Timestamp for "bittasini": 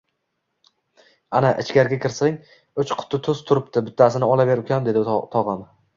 3.91-4.31